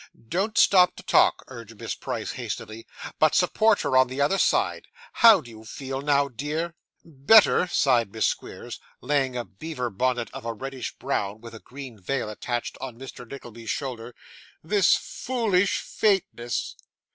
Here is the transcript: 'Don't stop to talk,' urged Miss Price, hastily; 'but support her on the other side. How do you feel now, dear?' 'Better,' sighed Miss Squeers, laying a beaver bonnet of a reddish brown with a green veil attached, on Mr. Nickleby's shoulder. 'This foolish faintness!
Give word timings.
'Don't 0.29 0.57
stop 0.57 0.95
to 0.95 1.03
talk,' 1.03 1.43
urged 1.49 1.79
Miss 1.79 1.93
Price, 1.93 2.31
hastily; 2.31 2.87
'but 3.19 3.35
support 3.35 3.81
her 3.81 3.95
on 3.95 4.07
the 4.07 4.19
other 4.19 4.39
side. 4.39 4.87
How 5.13 5.41
do 5.41 5.51
you 5.51 5.63
feel 5.63 6.01
now, 6.01 6.27
dear?' 6.27 6.73
'Better,' 7.05 7.67
sighed 7.67 8.11
Miss 8.11 8.25
Squeers, 8.25 8.79
laying 8.99 9.37
a 9.37 9.45
beaver 9.45 9.91
bonnet 9.91 10.31
of 10.33 10.43
a 10.43 10.53
reddish 10.53 10.95
brown 10.97 11.39
with 11.39 11.53
a 11.53 11.59
green 11.59 11.99
veil 11.99 12.31
attached, 12.31 12.79
on 12.81 12.97
Mr. 12.97 13.29
Nickleby's 13.29 13.69
shoulder. 13.69 14.15
'This 14.63 14.95
foolish 14.95 15.77
faintness! 15.81 16.75